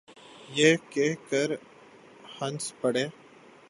[0.55, 1.43] یہ کہہ کے
[2.41, 3.05] ہنس پڑے۔